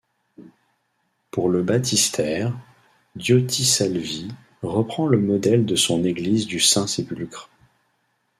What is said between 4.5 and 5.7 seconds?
reprend le modèle